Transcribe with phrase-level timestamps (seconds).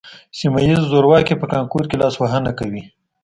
[0.37, 2.83] سیمه ییز زورواکي په کانکور کې لاسوهنه کوي